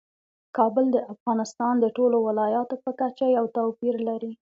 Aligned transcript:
کابل 0.57 0.85
د 0.91 0.97
افغانستان 1.13 1.73
د 1.79 1.85
ټولو 1.97 2.17
ولایاتو 2.27 2.75
په 2.85 2.91
کچه 3.01 3.25
یو 3.37 3.45
توپیر 3.57 3.95
لري. 4.07 4.31